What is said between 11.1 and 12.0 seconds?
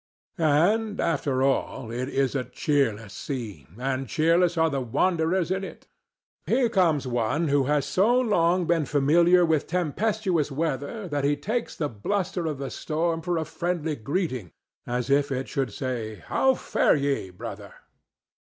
he takes the